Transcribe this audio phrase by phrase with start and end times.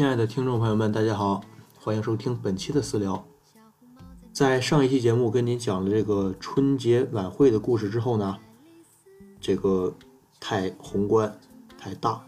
[0.00, 1.42] 亲爱的听众朋友们，大家好，
[1.78, 3.22] 欢迎收听本期的私聊。
[4.32, 8.38] 在上一期节目跟您讲了这个春节晚会的故事之后呢，
[9.42, 9.94] 这个
[10.40, 11.38] 太宏观、
[11.76, 12.24] 太大，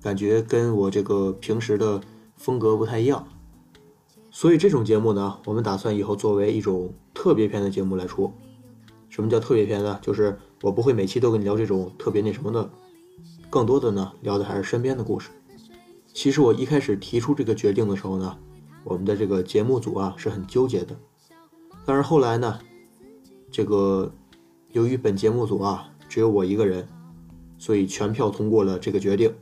[0.00, 2.00] 感觉跟我这个平时的
[2.36, 3.28] 风格不太一样，
[4.30, 8.32] 所以这种节目呢，我们打算以后作为一种特别篇的节目来出。
[9.10, 9.98] 什么叫特别篇呢？
[10.00, 12.70] 就是我不会每期都跟你聊这种特别那什么的，
[13.50, 15.28] 更多的呢，聊的还是身边的故事。
[16.12, 18.36] 其实我一开始提出这个决定的时候呢，
[18.84, 20.96] 我们的这个节目组啊是很纠结的。
[21.84, 22.58] 但是后来呢，
[23.50, 24.12] 这个
[24.72, 26.86] 由于本节目组啊只有我一个人，
[27.56, 29.32] 所以全票通过了这个决定，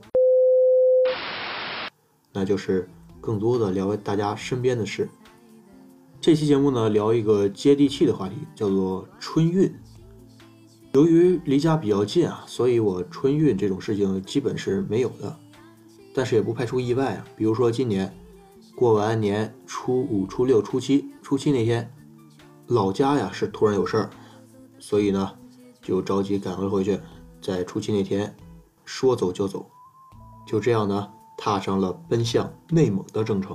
[2.33, 2.89] 那就是
[3.21, 5.09] 更多的聊大家身边的事。
[6.21, 9.73] 这期节目呢，聊一个接地气的话题，叫做春运。
[10.93, 15.39] 由于离家比较近啊，所以我春运这种事情基本是没有的。
[16.17, 18.11] 但是也不排除意外啊，比如说今年
[18.75, 21.93] 过完年初五、初六、初七，初七那天
[22.69, 24.09] 老家呀是突然有事儿，
[24.79, 25.31] 所以呢
[25.83, 26.99] 就着急赶了回去，
[27.43, 28.35] 在初七那天
[28.87, 29.69] 说走就走，
[30.47, 31.07] 就这样呢
[31.37, 33.55] 踏上了奔向内蒙的征程。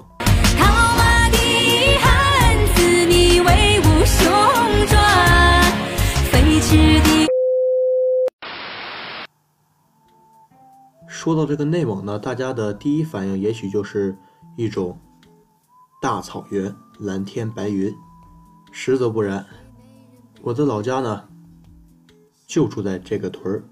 [11.21, 14.17] 说到这个内蒙呢，大家的第一反应也许就是
[14.55, 14.99] 一种
[16.01, 17.95] 大草原、蓝天白云。
[18.71, 19.45] 实则不然，
[20.41, 21.29] 我的老家呢
[22.47, 23.63] 就住在这个屯儿。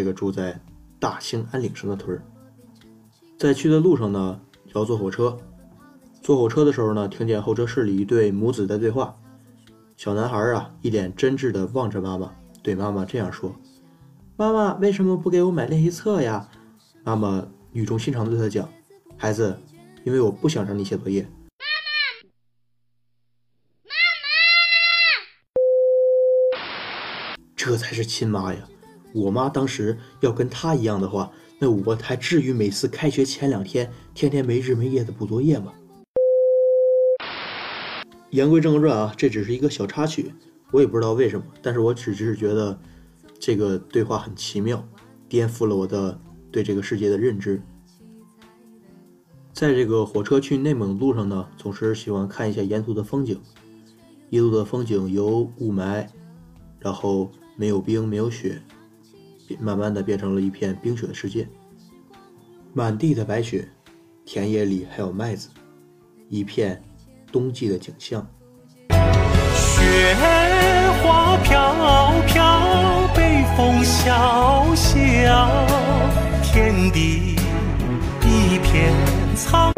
[0.00, 0.58] 这个住在
[0.98, 2.22] 大兴安岭上的屯儿，
[3.38, 4.40] 在去的路上呢，
[4.74, 5.38] 要坐火车。
[6.22, 9.14] 坐火车的时候呢，听见候车室里一对母子在对话。
[9.98, 13.54] 小男孩啊，一脸真挚地望着妈妈，对妈妈这样说
[14.38, 16.48] ：“妈妈为什么不给我买练习册呀？”
[17.04, 18.66] 妈妈语重心长地对他讲
[19.18, 19.60] ：“孩子，
[20.04, 21.24] 因为我不想让你写作业。”
[21.60, 21.90] 妈妈，
[23.84, 23.92] 妈
[26.58, 26.64] 妈，
[27.54, 28.66] 这才是亲妈呀！
[29.12, 35.72] 我妈当时要跟她一样的话，那我还至于每次开学前两天天天没日没夜的补作业吗？
[38.30, 40.32] 言归正传啊，这只是一个小插曲，
[40.70, 42.78] 我也不知道为什么，但是我只是觉得
[43.38, 44.86] 这个对话很奇妙，
[45.28, 46.16] 颠覆了我的
[46.52, 47.60] 对这个世界的认知。
[49.52, 53.38] 在这个火车去内蒙的路上呢，总是喜欢看一下沿途的风景，
[54.30, 56.06] 一路的风景有雾霾，
[56.78, 58.62] 然后没有冰没有雪。
[59.58, 61.48] 慢慢的变成了一片冰雪的世界，
[62.72, 63.68] 满地的白雪，
[64.24, 65.48] 田野里还有麦子，
[66.28, 66.82] 一片
[67.32, 68.26] 冬季的景象。
[68.88, 70.14] 雪
[71.02, 75.66] 花飘飘，北风萧萧，
[76.42, 77.36] 天地
[78.22, 78.94] 一片
[79.34, 79.72] 苍。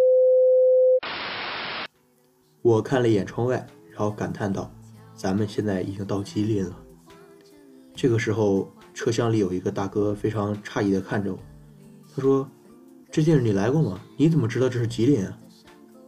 [2.60, 3.56] 我看了一眼窗外，
[3.90, 4.70] 然后感叹道
[5.14, 6.76] ：“咱们现在已经到吉林了。”
[7.96, 8.70] 这个时候。
[8.94, 11.38] 车厢里有一个大哥非常诧异地看着我，
[12.14, 12.48] 他说
[13.10, 14.00] ：“这地儿你来过吗？
[14.16, 15.38] 你怎么知道这是吉林啊？”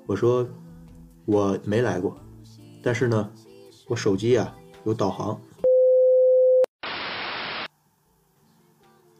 [0.06, 0.46] 我说
[1.24, 2.16] ：“我没来过，
[2.82, 3.30] 但是呢，
[3.86, 5.40] 我手机啊有导航。”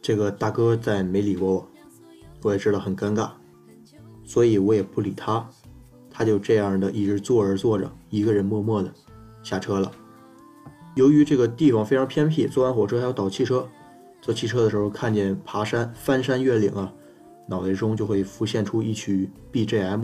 [0.01, 1.67] 这个大哥再没理过我，
[2.43, 3.31] 我也知道很尴尬，
[4.23, 5.49] 所以我也不理他，
[6.11, 8.93] 他就这样的一直坐着坐着，一个人默默的
[9.41, 9.91] 下车了。
[10.95, 13.67] 由于这个地方非常偏僻，坐完火车还要倒汽车。
[14.21, 16.91] 坐汽车的时候，看见爬山、翻山越岭啊，
[17.49, 20.03] 脑袋中就会浮现出一曲 BGM。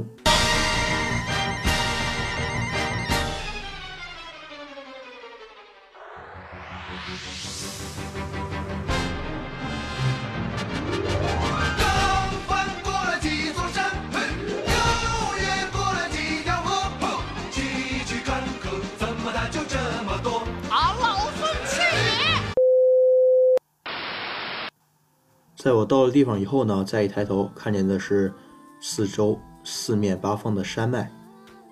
[25.61, 28.33] 在我到了地方以后呢，再一抬头，看见的是
[28.79, 31.07] 四周四面八方的山脉，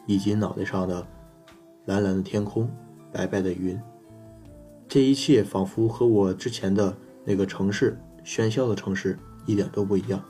[0.05, 1.03] 以及脑袋上的
[1.85, 2.69] 蓝蓝的天空、
[3.11, 3.81] 白白的云。
[4.87, 6.95] 这一切仿佛和我之前的
[7.25, 10.23] 那个城市喧嚣的城市一点都不一样。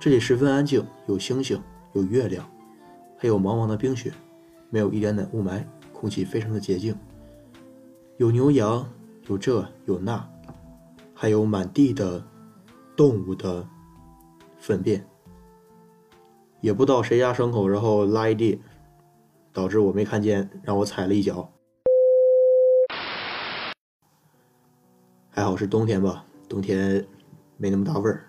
[0.00, 1.62] 这里十分安静，有星星，
[1.92, 2.44] 有月亮，
[3.16, 4.12] 还有茫茫的冰雪，
[4.70, 5.62] 没有一点点雾霾，
[5.92, 6.92] 空气非常的洁净。
[8.16, 8.84] 有牛羊，
[9.28, 10.28] 有这有那，
[11.14, 12.20] 还有满地的
[13.02, 13.68] 动物的
[14.60, 15.04] 粪便。
[16.60, 18.62] 也不知道谁家牲口，然后拉一地，
[19.52, 21.50] 导致我没看见，让我踩了一脚。
[25.30, 27.04] 还好是冬天吧，冬天
[27.56, 28.24] 没那么大味儿。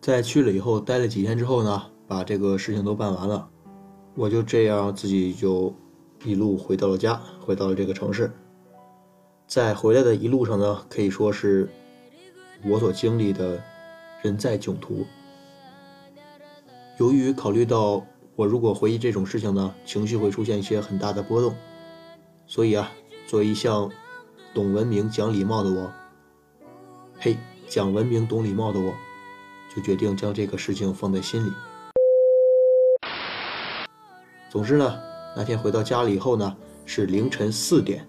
[0.00, 3.50] 在去了以后，待了几天之后呢，把这个事情都办完了，
[4.14, 5.74] 我就这样自己就
[6.22, 8.30] 一路回到了家，回到了这个城市。
[9.48, 11.68] 在回来的一路上呢，可以说是
[12.66, 13.62] 我所经历的
[14.22, 15.06] 人在囧途。
[16.98, 18.04] 由于考虑到
[18.36, 21.54] 我如果回忆这种事情呢，情绪会出现一些很大的波动，
[22.46, 22.90] 所以啊，
[23.26, 23.90] 作为一向
[24.54, 25.92] 懂文明、讲礼貌的我，
[27.18, 27.36] 嘿，
[27.68, 28.94] 讲文明、懂礼貌的我，
[29.74, 31.52] 就决定将这个事情放在心里。
[34.48, 34.98] 总之呢，
[35.36, 36.56] 那天回到家里以后呢，
[36.86, 38.06] 是凌晨四点，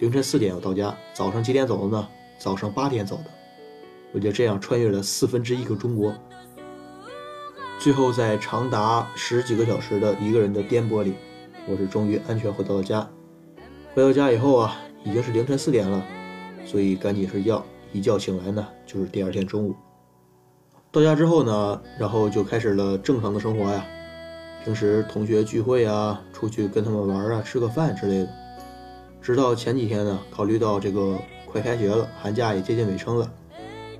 [0.00, 2.08] 凌晨四点我到家，早上几点走的呢？
[2.38, 3.24] 早上八点走的，
[4.12, 6.14] 我就这样穿越了四分之一个中国。
[7.78, 11.14] 最后，在长达十几个小时的一个人的颠簸里，
[11.66, 13.08] 我是终于安全回到了家。
[13.94, 16.04] 回到家以后啊，已经是凌晨四点了，
[16.64, 17.64] 所以赶紧睡觉。
[17.92, 19.74] 一觉醒来呢，就是第二天中午。
[20.90, 23.84] 到家之后呢，然后就开始了正常的生活呀。
[24.64, 28.28] 平时同学聚会啊，出去跟他们玩啊，吃个饭之类的。
[29.20, 33.28] 直到前几天呢，考虑到这个快开学了，寒假也接近尾声了，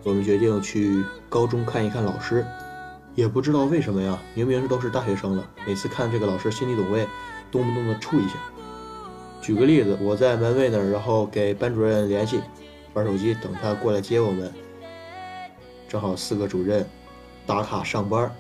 [0.04, 2.44] 我们决定去高中看一看老师。
[3.14, 7.06] 也不知道为什么呀，明明是都是大学生了，每次看这个老师心里懂位，
[7.50, 8.36] 动不动的怵一下。
[9.42, 12.40] 举个例子，我在门卫那儿，然后给班主任联系，
[12.94, 14.50] 玩手机等他过来接我们。
[15.88, 16.88] 正好四个主任
[17.44, 18.34] 打卡上班，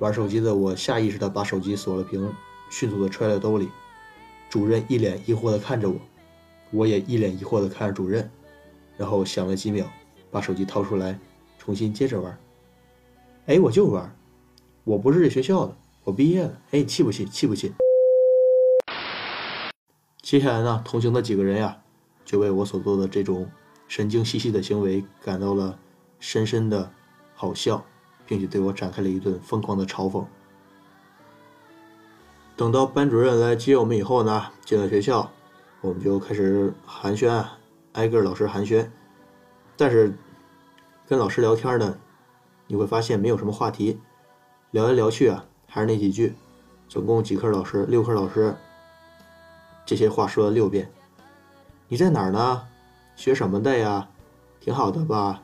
[0.00, 2.28] 玩手机的我下意识的把手机锁了屏，
[2.70, 3.68] 迅速的揣在兜里。
[4.48, 5.94] 主任一脸疑惑的看着我，
[6.72, 8.28] 我也一脸疑惑的看着主任，
[8.96, 9.86] 然后想了几秒，
[10.30, 11.18] 把手机掏出来，
[11.58, 12.38] 重新接着玩。
[13.46, 14.14] 哎，我就玩，
[14.84, 16.60] 我不是这学校的，我毕业了。
[16.70, 17.24] 哎，气不气？
[17.26, 17.72] 气不气？
[20.22, 21.76] 接下来呢，同行的几个人呀，
[22.24, 23.50] 就为我所做的这种
[23.88, 25.76] 神经兮兮的行为感到了
[26.20, 26.92] 深深的
[27.34, 27.84] 好笑，
[28.26, 30.24] 并且对我展开了一顿疯狂的嘲讽。
[32.56, 35.32] 等到班主任来接我们以后呢，进了学校，
[35.80, 37.44] 我们就开始寒暄，
[37.94, 38.86] 挨个老师寒暄。
[39.80, 40.14] 但是
[41.08, 41.96] 跟老师聊天呢。
[42.66, 43.98] 你会发现没有什么话题，
[44.72, 46.34] 聊来聊去啊，还是那几句。
[46.86, 47.86] 总共几科老师？
[47.86, 48.54] 六科老师。
[49.86, 50.92] 这些话说了六遍。
[51.88, 52.68] 你在哪儿呢？
[53.16, 54.06] 学什么的呀？
[54.60, 55.42] 挺好的吧？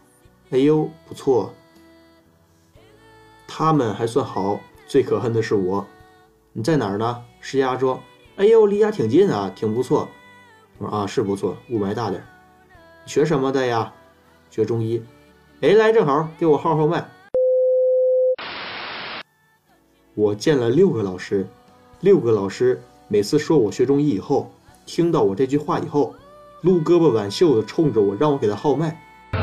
[0.50, 1.55] 哎呦，不错。
[3.49, 5.87] 他们还算好，最可恨的是我。
[6.53, 7.25] 你在哪儿呢？
[7.41, 7.99] 石家庄。
[8.37, 10.06] 哎呦，离家挺近啊，挺不错。
[10.77, 12.23] 我说啊，是不错，雾霾大点。
[13.06, 13.94] 学什么的呀？
[14.56, 15.03] 学中医。
[15.61, 17.06] 哎，来正好，给我号号脉。
[20.14, 21.47] 我见了六个老师，
[22.00, 24.50] 六个老师每次说我学中医以后，
[24.87, 26.14] 听到我这句话以后，
[26.62, 28.99] 撸胳膊挽袖子冲着我，让我给他号脉。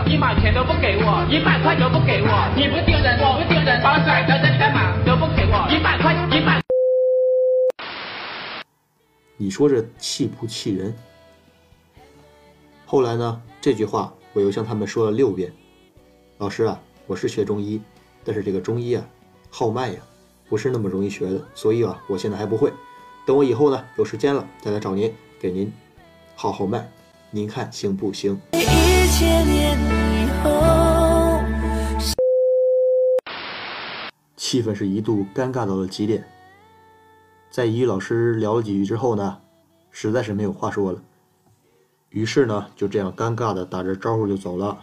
[0.08, 4.98] 一毛钱都不给我，一百块都不给我，你不丢人，我不丢人，把我甩在这里干嘛？
[5.06, 6.60] 都不给我，一百块，一百。
[9.38, 10.92] 你说这气不气人？
[12.88, 13.40] 后来呢？
[13.62, 15.54] 这句话我又向他们说了六遍。
[16.40, 17.80] 老师啊，我是学中医，
[18.24, 19.08] 但是这个中医啊，
[19.50, 20.00] 号脉呀。
[20.50, 22.72] 不是那么容易学的，所以啊，我现在还不会。
[23.26, 25.72] 等我以后呢，有时间了再来找您，给您
[26.36, 26.88] 号号脉，
[27.32, 28.40] 您看行不行？
[34.36, 36.24] 气氛是一度尴尬到了极点。
[37.50, 39.40] 在与老师聊了几句之后呢，
[39.92, 41.02] 实在是没有话说了，
[42.14, 44.80] 于是呢，就这样尴尬的打着招呼就走了。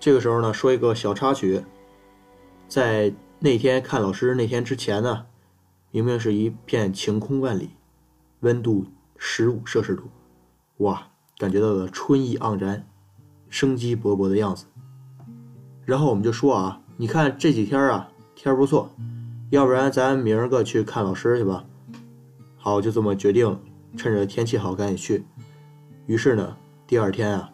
[0.00, 1.62] 这个时候呢，说一个小插曲，
[2.66, 3.12] 在。
[3.40, 5.26] 那天看老师那天之前呢，
[5.90, 7.68] 明明是一片晴空万里，
[8.40, 8.86] 温度
[9.18, 10.04] 十五摄氏度，
[10.78, 12.86] 哇，感觉到了春意盎然，
[13.50, 14.64] 生机勃勃的样子。
[15.84, 18.90] 然后我们就说啊，你看这几天啊，天不错，
[19.50, 21.66] 要不然咱明儿个去看老师去吧。
[22.56, 23.60] 好，就这么决定了，
[23.94, 25.22] 趁着天气好赶紧去。
[26.06, 26.54] 于是呢，
[26.86, 27.50] 第二天啊，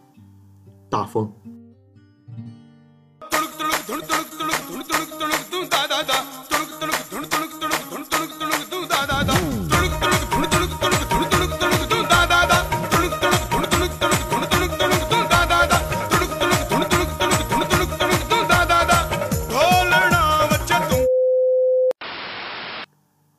[0.89, 1.33] 大风。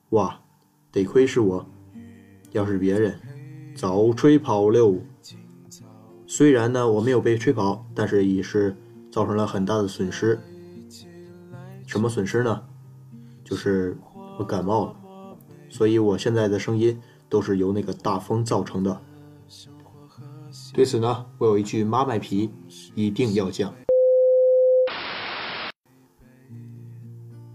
[0.10, 0.38] 哇，
[0.92, 1.66] 得亏是我，
[2.52, 3.18] 要是别人，
[3.82, 4.96] 早吹跑溜。
[6.28, 8.78] 虽然呢我没有被吹跑，但是也是
[9.12, 10.40] 造成了很大的损失。
[11.88, 12.62] 什么损失呢？
[13.44, 13.98] 就是
[14.38, 14.96] 我感冒了，
[15.68, 19.02] 所以我现在的声音都是由那个大风造成的。
[20.76, 22.52] 对此呢，我有一句妈卖皮，
[22.94, 23.74] 一定要讲。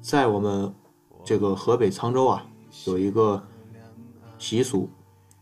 [0.00, 0.74] 在我们
[1.22, 2.44] 这个河北沧州啊，
[2.84, 3.40] 有一个
[4.38, 4.90] 习俗，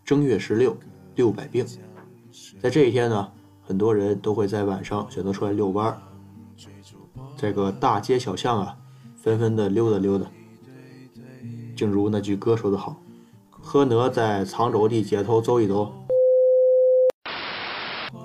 [0.04, 0.76] 正月十六
[1.14, 1.64] 六百病。
[2.60, 3.32] 在这一天呢，
[3.62, 5.98] 很多人都会在晚上选择出来遛弯儿。
[7.36, 8.76] 这个大街小巷啊，
[9.16, 10.26] 纷纷的溜达溜达。
[11.74, 13.00] 正如那句歌说的好
[13.50, 15.90] ：“和哪在沧州的街头走一走，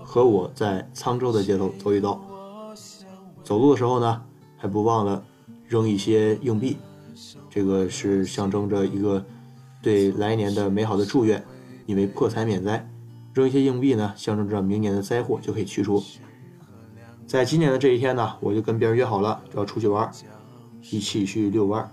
[0.03, 2.19] 和我在沧州的街头走一走。”
[3.41, 4.21] 走路的时候呢，
[4.57, 5.24] 还不忘了。
[5.67, 6.77] 扔一些硬币，
[7.48, 9.24] 这个是象征着一个
[9.83, 11.43] 对来年的美好的祝愿，
[11.89, 12.88] 因为破财免灾。
[13.34, 16.03] 扔一些硬币呢，象征着明年的灾祸就可以去除。
[17.25, 20.08] 在今年的这一天呢，我就跟别人约好了要出去玩，
[20.91, 21.89] 一起去遛弯。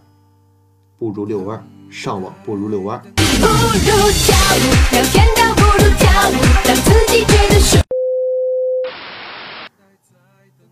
[0.99, 3.01] 不如遛弯，上网不如遛弯。
[3.01, 6.33] 不如跳舞，聊天都不如跳舞，
[6.67, 7.79] 让自己觉得舒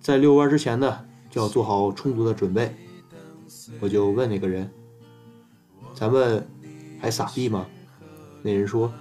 [0.02, 1.00] 在遛弯之前呢，
[1.30, 2.76] 就要做好充足的准备。
[3.80, 4.70] 我就问那个人
[5.96, 6.46] ：“咱们
[7.00, 7.66] 还撒币吗？”
[8.42, 8.92] 那人说：“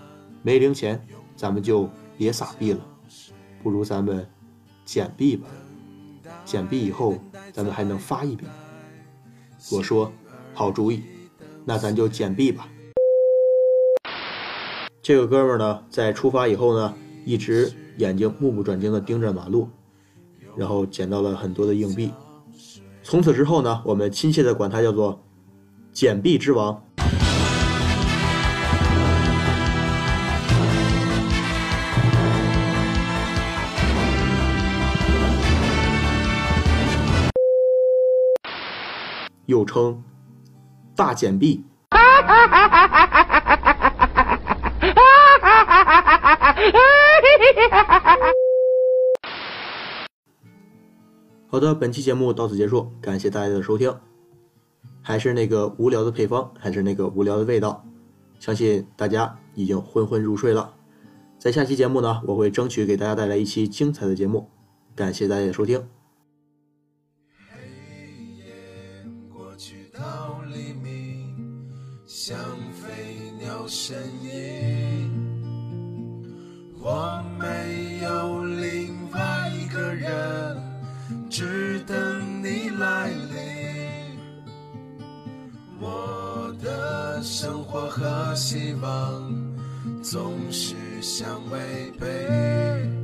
[0.45, 1.01] 没零钱，
[1.37, 2.85] 咱们就别撒币了，
[3.63, 4.27] 不如咱们
[4.83, 5.47] 捡币吧。
[6.43, 7.17] 捡币以后，
[7.53, 8.45] 咱们还能发一笔。”
[9.71, 10.11] 我说
[10.53, 11.01] ：“好主意，
[11.63, 12.67] 那咱就捡币吧。”
[15.01, 19.69] 这个哥们呢，在出发以后呢，一直眼睛目不转睛地盯着马路，
[20.57, 22.11] 然后捡到了很多的硬币。
[23.01, 25.23] 从此之后呢，我们亲切地管他叫做
[25.93, 26.83] “捡币之王”。
[39.53, 40.03] 又称
[40.97, 41.63] “大简币”。
[51.45, 53.95] 好的，本期节目到此结束，感谢大家的收听。
[55.03, 57.85] 还是那个无聊的配方，还是那个无聊的味道，
[58.39, 60.73] 相信大家已经昏昏入睡了。
[61.37, 64.49] 在下期节目呢，我会争取给大家带来一期精彩的节目，
[64.95, 65.87] 感谢大家的收听。
[73.67, 75.11] 身影。
[76.79, 80.61] 我没有另外一个人。
[81.29, 84.19] 只等你来临，
[85.79, 89.33] 我的生活和希望
[90.03, 93.02] 总是相违背。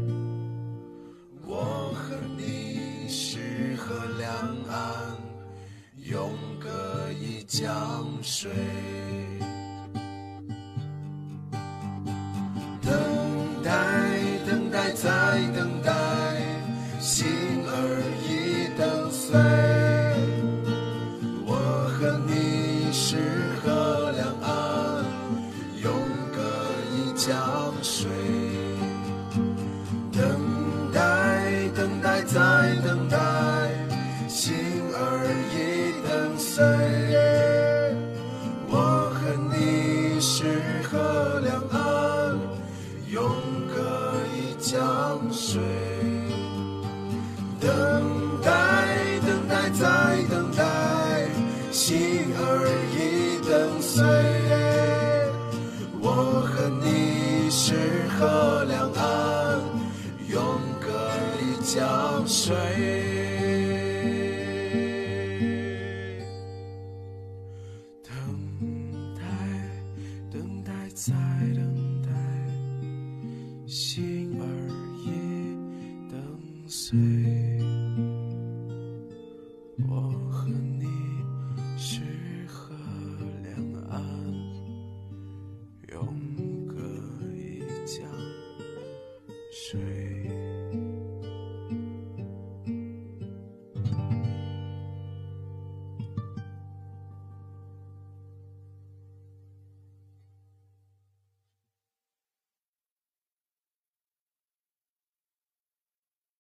[27.82, 28.49] 水。